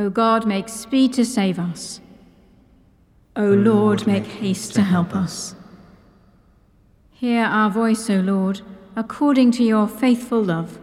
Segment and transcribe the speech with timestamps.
[0.00, 2.00] O God, make speed to save us.
[3.36, 5.54] O Lord, make haste to help us.
[7.10, 8.62] Hear our voice, O Lord,
[8.96, 10.78] according to your faithful love.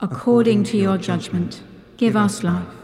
[0.00, 1.62] According to your judgment,
[1.98, 2.83] give us life.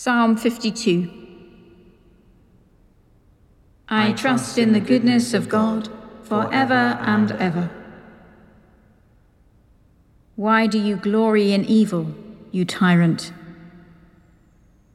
[0.00, 1.10] Psalm 52
[3.88, 5.88] I trust in the goodness of God
[6.22, 7.68] forever and ever.
[10.36, 12.14] Why do you glory in evil,
[12.52, 13.32] you tyrant?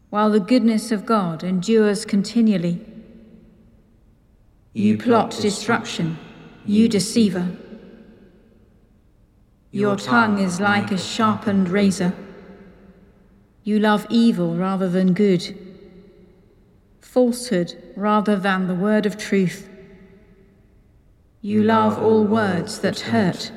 [0.10, 2.80] While the goodness of God endures continually.
[4.72, 6.18] You plot destruction,
[6.66, 7.58] you deceiver.
[9.70, 12.14] Your tongue is like a sharpened razor.
[13.64, 15.58] You love evil rather than good,
[17.00, 19.70] falsehood rather than the word of truth.
[21.42, 23.52] You love all words that hurt.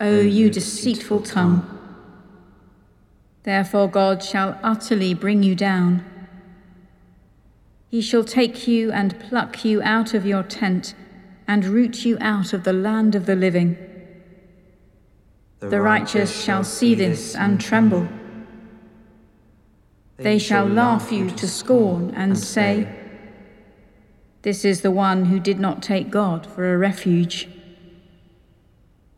[0.00, 1.70] O you deceitful tongue!
[3.42, 6.04] Therefore God shall utterly bring you down.
[7.88, 10.94] He shall take you and pluck you out of your tent
[11.46, 13.76] and root you out of the land of the living.
[15.70, 18.06] The righteous shall see this and tremble.
[20.16, 22.88] They shall laugh you to scorn and say,
[24.42, 27.48] This is the one who did not take God for a refuge,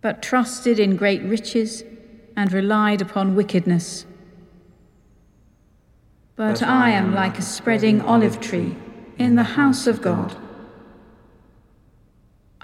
[0.00, 1.82] but trusted in great riches
[2.36, 4.06] and relied upon wickedness.
[6.36, 8.76] But I am like a spreading olive tree
[9.18, 10.36] in the house of God.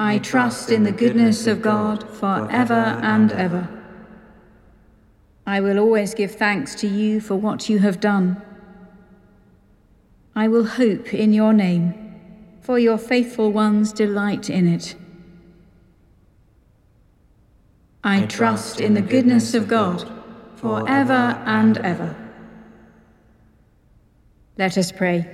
[0.05, 3.69] I trust in the goodness of God for ever and ever.
[5.47, 8.43] I will always give thanks to you for what you have done.
[10.35, 11.95] I will hope in your name,
[12.61, 14.97] for your faithful ones delight in it.
[18.03, 20.11] I trust in the goodness of God
[20.57, 22.17] for ever and ever.
[24.59, 25.29] Let us pray.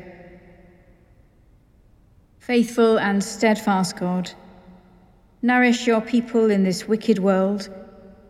[2.38, 4.30] Faithful and steadfast God,
[5.42, 7.68] nourish your people in this wicked world,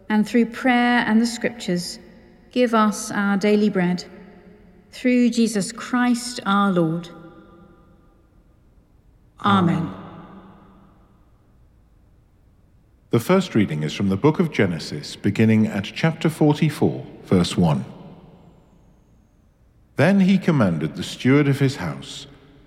[0.09, 1.99] and through prayer and the scriptures,
[2.51, 4.05] give us our daily bread.
[4.91, 7.09] Through Jesus Christ our Lord.
[9.45, 9.95] Amen.
[13.11, 17.85] The first reading is from the book of Genesis, beginning at chapter 44, verse 1.
[19.97, 22.27] Then he commanded the steward of his house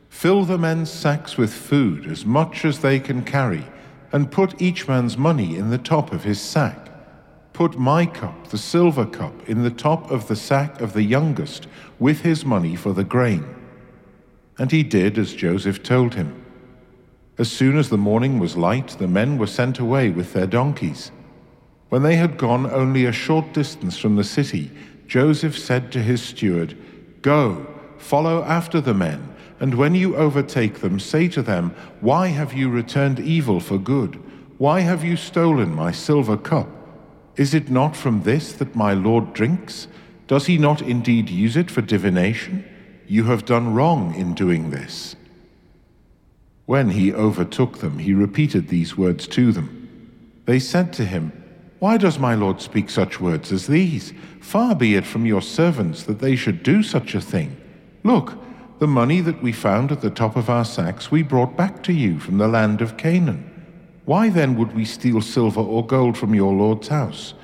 [0.09, 3.65] Fill the men's sacks with food, as much as they can carry,
[4.11, 6.89] and put each man's money in the top of his sack.
[7.53, 11.67] Put my cup, the silver cup, in the top of the sack of the youngest,
[11.99, 13.45] with his money for the grain.
[14.57, 16.45] And he did as Joseph told him.
[17.37, 21.11] As soon as the morning was light, the men were sent away with their donkeys.
[21.89, 24.71] When they had gone only a short distance from the city,
[25.07, 26.77] Joseph said to his steward,
[27.21, 27.67] Go,
[27.97, 29.30] follow after the men,
[29.61, 34.19] and when you overtake them, say to them, Why have you returned evil for good?
[34.57, 36.67] Why have you stolen my silver cup?
[37.37, 39.87] Is it not from this that my Lord drinks?
[40.25, 42.65] Does he not indeed use it for divination?
[43.05, 45.15] You have done wrong in doing this.
[46.65, 50.31] When he overtook them, he repeated these words to them.
[50.45, 51.31] They said to him,
[51.77, 54.11] Why does my Lord speak such words as these?
[54.39, 57.57] Far be it from your servants that they should do such a thing.
[58.03, 58.39] Look,
[58.81, 61.93] the money that we found at the top of our sacks we brought back to
[61.93, 63.47] you from the land of Canaan.
[64.05, 67.35] Why then would we steal silver or gold from your Lord's house?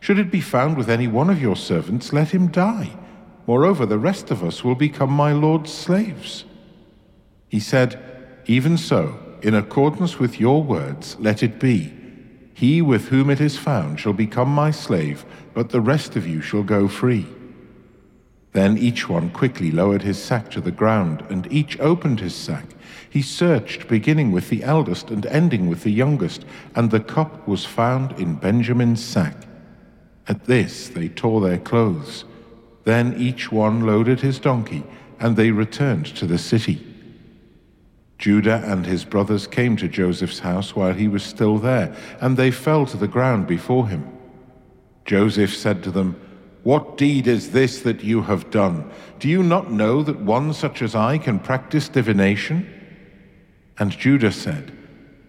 [0.00, 2.96] Should it be found with any one of your servants, let him die.
[3.46, 6.46] Moreover, the rest of us will become my Lord's slaves.
[7.50, 8.00] He said,
[8.46, 11.92] even so, in accordance with your words, let it be.
[12.54, 16.40] He with whom it is found shall become my slave, but the rest of you
[16.40, 17.26] shall go free.
[18.56, 22.64] Then each one quickly lowered his sack to the ground, and each opened his sack.
[23.10, 27.66] He searched, beginning with the eldest and ending with the youngest, and the cup was
[27.66, 29.36] found in Benjamin's sack.
[30.26, 32.24] At this they tore their clothes.
[32.84, 34.84] Then each one loaded his donkey,
[35.20, 36.80] and they returned to the city.
[38.16, 42.50] Judah and his brothers came to Joseph's house while he was still there, and they
[42.50, 44.10] fell to the ground before him.
[45.04, 46.18] Joseph said to them,
[46.66, 48.90] What deed is this that you have done?
[49.20, 52.68] Do you not know that one such as I can practice divination?
[53.78, 54.76] And Judah said,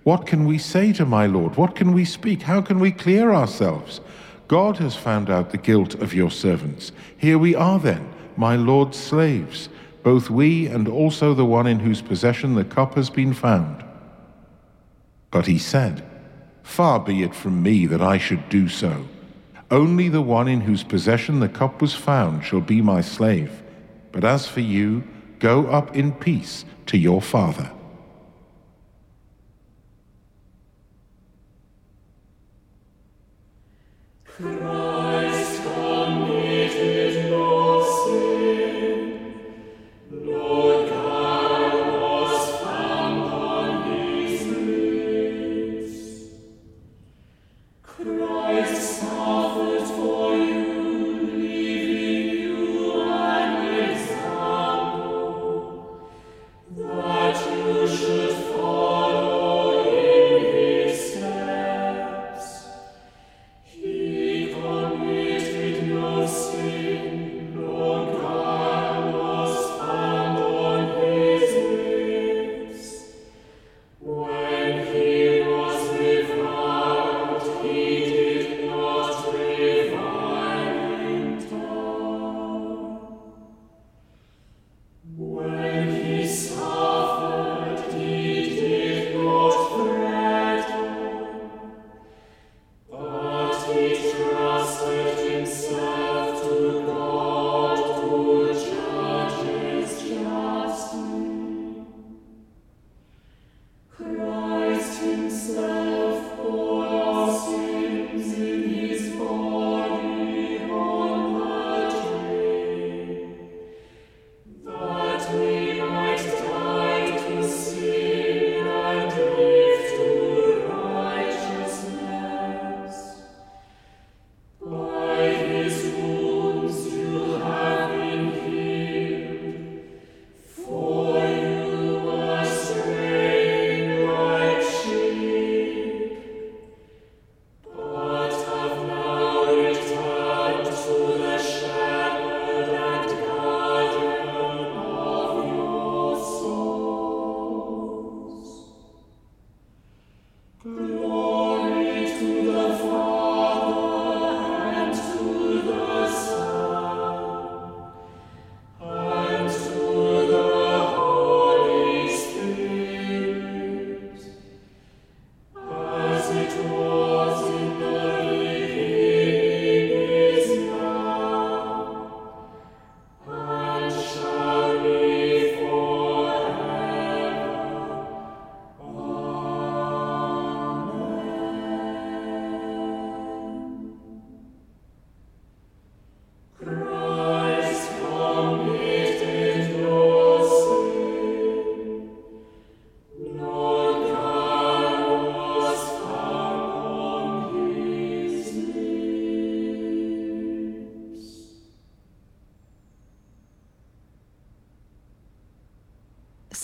[0.02, 1.56] What can we say to my Lord?
[1.56, 2.42] What can we speak?
[2.42, 4.02] How can we clear ourselves?
[4.48, 6.92] God has found out the guilt of your servants.
[7.20, 9.70] Here we are then, my Lord's slaves
[10.02, 13.86] both we and also the one in whose possession the cup has been found.
[15.30, 16.04] But he said,
[16.64, 19.06] Far be it from me that I should do so.
[19.70, 23.64] Only the one in whose possession the cup was found shall be my slave.
[24.12, 25.04] But as for you,
[25.40, 27.72] go up in peace to your father.
[34.38, 34.87] He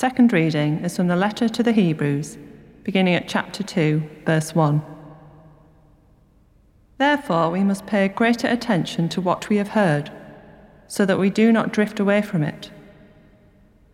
[0.04, 2.38] second reading is from the letter to the Hebrews,
[2.84, 4.82] beginning at chapter 2, verse 1.
[6.98, 10.12] Therefore, we must pay greater attention to what we have heard,
[10.90, 12.70] so that we do not drift away from it.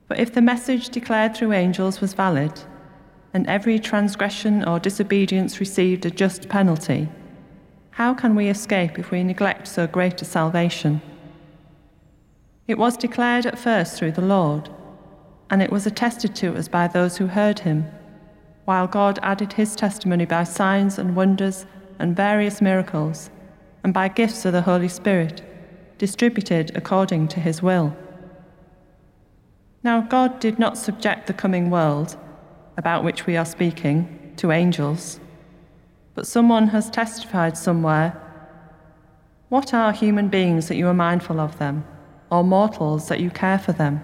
[0.07, 2.59] For if the message declared through angels was valid,
[3.31, 7.07] and every transgression or disobedience received a just penalty,
[7.91, 11.03] how can we escape if we neglect so great a salvation?
[12.67, 14.71] It was declared at first through the Lord,
[15.49, 17.85] and it was attested to us by those who heard him,
[18.65, 21.65] while God added his testimony by signs and wonders
[21.97, 23.29] and various miracles,
[23.83, 25.41] and by gifts of the Holy Spirit,
[25.97, 27.95] distributed according to his will.
[29.83, 32.17] Now, God did not subject the coming world,
[32.77, 35.19] about which we are speaking, to angels
[36.19, 38.13] but someone has testified somewhere.
[39.47, 41.85] What are human beings that you are mindful of them,
[42.29, 44.01] or mortals that you care for them?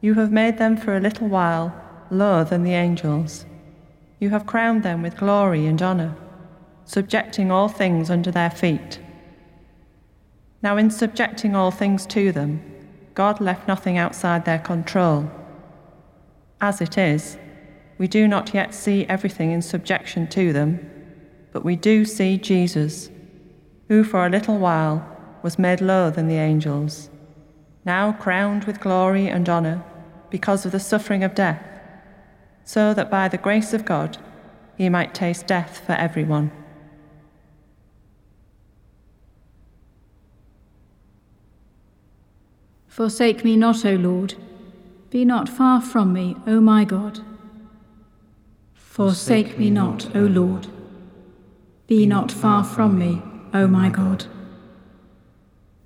[0.00, 1.74] You have made them for a little while
[2.10, 3.46] lower than the angels.
[4.18, 6.16] You have crowned them with glory and honour,
[6.84, 9.00] subjecting all things under their feet.
[10.62, 12.62] Now, in subjecting all things to them,
[13.14, 15.30] God left nothing outside their control.
[16.60, 17.36] As it is,
[17.98, 20.90] we do not yet see everything in subjection to them
[21.56, 23.08] but we do see Jesus,
[23.88, 25.02] who for a little while
[25.42, 27.08] was made lower than the angels,
[27.86, 29.82] now crowned with glory and honour
[30.28, 31.62] because of the suffering of death,
[32.64, 34.18] so that by the grace of God
[34.76, 36.50] he might taste death for everyone.
[42.88, 44.34] Forsake me not, O Lord.
[45.10, 47.20] Be not far from me, O my God.
[48.74, 50.66] Forsake me not, O Lord.
[51.86, 54.24] Be not far from me, O my God.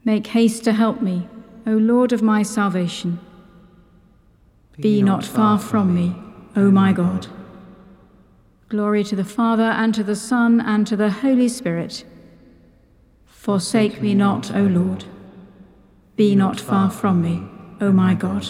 [0.05, 1.29] Make haste to help me,
[1.71, 3.21] O Lord of my salvation.
[4.81, 6.17] Be not far from me,
[6.57, 7.29] O my God.
[8.69, 12.05] Glory to the Father, and to the Son, and to the Holy Spirit.
[13.25, 15.05] Forsake me not, O Lord.
[16.17, 17.45] Be not far from me,
[17.81, 18.49] O my God.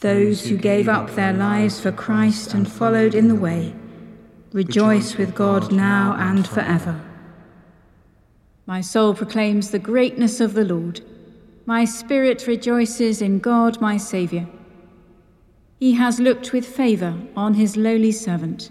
[0.00, 3.76] Those who gave up their lives for Christ and followed in the way
[4.52, 7.07] Rejoice with God now and forever.
[8.68, 11.00] My soul proclaims the greatness of the Lord.
[11.64, 14.46] My spirit rejoices in God my Saviour.
[15.80, 18.70] He has looked with favour on his lowly servant.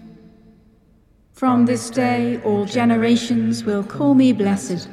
[1.32, 4.88] From this day all generations will call me blessed.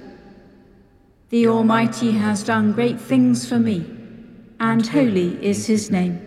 [1.29, 3.85] The Almighty has done great things for me,
[4.59, 6.19] and holy is his name.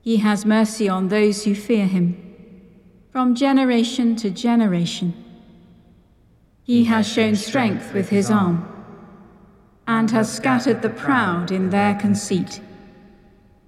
[0.00, 2.16] He has mercy on those who fear him
[3.10, 5.21] from generation to generation.
[6.64, 8.68] He has shown strength with his arm,
[9.86, 12.60] and has scattered the proud in their conceit,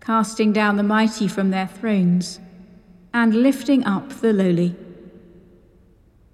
[0.00, 2.38] casting down the mighty from their thrones,
[3.12, 4.76] and lifting up the lowly.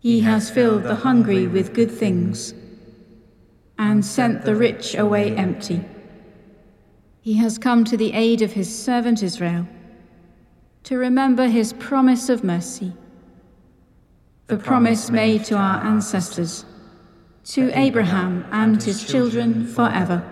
[0.00, 2.54] He has filled the hungry with good things,
[3.78, 5.84] and sent the rich away empty.
[7.22, 9.66] He has come to the aid of his servant Israel
[10.84, 12.92] to remember his promise of mercy,
[14.50, 16.64] the promise made to our ancestors,
[17.44, 20.24] to Abraham and his children forever.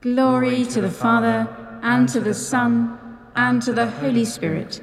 [0.00, 1.48] Glory to the Father,
[1.82, 2.98] and to the Son,
[3.36, 4.82] and to the Holy Spirit,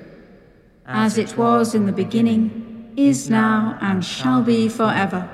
[0.85, 5.29] as it was in the beginning, is now, and shall be forever.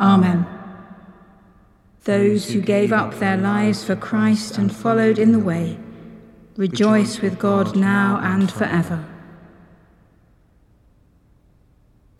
[0.00, 0.46] Amen.
[2.04, 5.78] Those who gave up their lives for Christ and followed in the way,
[6.56, 9.04] Rejoice with God now and forever.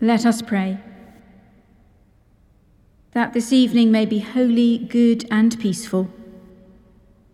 [0.04, 0.76] Let us pray.
[3.12, 6.10] That this evening may be holy, good, and peaceful.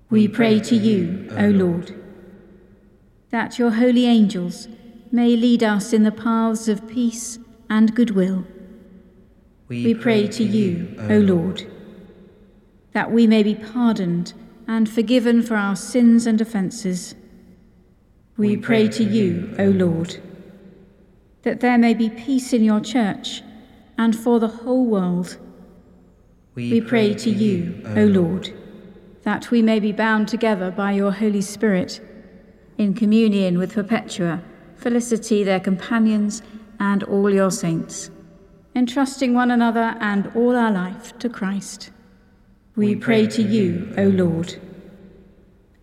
[0.09, 2.01] We pray to you, O Lord.
[3.31, 4.69] That your holy angels
[5.11, 8.45] may lead us in the paths of peace and goodwill.
[9.67, 11.69] We pray to you, O Lord.
[12.93, 14.33] That we may be pardoned
[14.69, 17.17] and forgiven for our sins and offences.
[18.37, 20.23] We pray to you, O Lord,
[21.43, 23.43] that there may be peace in your church
[23.97, 25.39] and for the whole world.
[26.55, 28.53] We pray to you, O Lord,
[29.23, 32.01] that we may be bound together by your Holy Spirit
[32.77, 34.43] in communion with Perpetua,
[34.77, 36.43] Felicity, their companions,
[36.79, 38.11] and all your saints,
[38.75, 41.91] entrusting one another and all our life to Christ.
[42.77, 44.61] We pray to you, O Lord.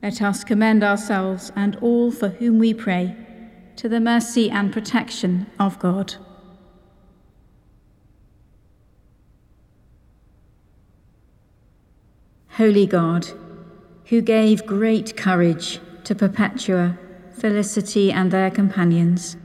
[0.02, 3.16] Let us commend ourselves and all for whom we pray
[3.78, 6.16] to the mercy and protection of God.
[12.58, 13.28] Holy God,
[14.06, 16.98] who gave great courage to Perpetua,
[17.40, 19.38] Felicity, and their companions,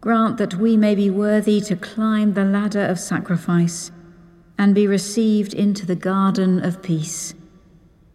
[0.00, 3.90] grant that we may be worthy to climb the ladder of sacrifice
[4.56, 7.34] and be received into the garden of peace.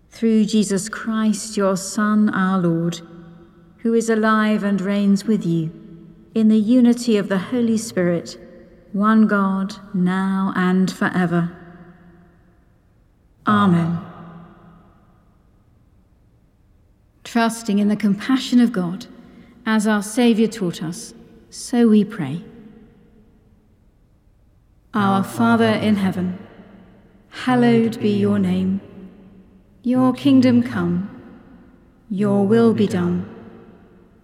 [0.10, 3.02] Through Jesus Christ, your Son, our Lord,
[3.82, 5.72] who is alive and reigns with you,
[6.36, 8.38] in the unity of the Holy Spirit,
[8.94, 11.56] one God, now and forever.
[13.48, 14.00] Amen.
[17.24, 19.06] Trusting in the compassion of God,
[19.66, 21.14] as our Saviour taught us,
[21.50, 22.44] so we pray.
[24.94, 26.38] Our Father in heaven,
[27.30, 28.82] hallowed be your name.
[29.84, 31.10] Your kingdom come,
[32.10, 33.31] your will be done,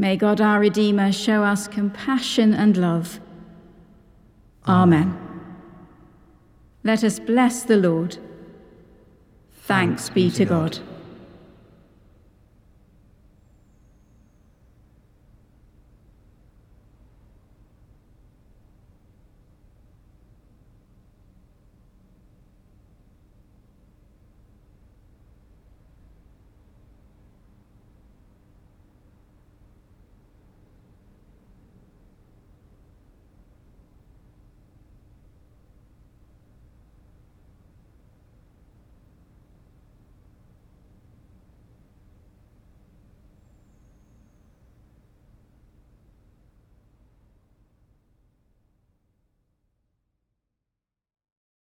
[0.00, 3.18] May God our Redeemer show us compassion and love.
[4.66, 5.18] Amen.
[6.84, 8.16] Let us bless the Lord.
[9.64, 10.78] Thanks be to God.